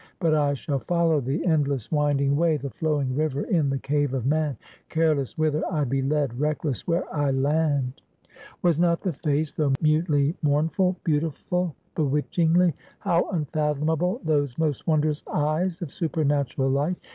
[0.19, 4.25] But I shall follow the endless, winding way, the flowing river in the cave of
[4.25, 4.57] man;
[4.89, 8.01] careless whither I be led, reckless where I land.
[8.63, 12.73] Was not the face though mutely mournful beautiful, bewitchingly?
[12.97, 16.97] How unfathomable those most wondrous eyes of supernatural light!